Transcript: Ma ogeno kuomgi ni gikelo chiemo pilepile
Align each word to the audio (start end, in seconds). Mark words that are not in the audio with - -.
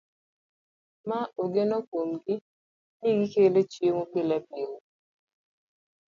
Ma 1.07 1.19
ogeno 1.43 1.77
kuomgi 1.87 2.33
ni 3.01 3.09
gikelo 3.19 3.59
chiemo 3.71 4.03
pilepile 4.11 4.77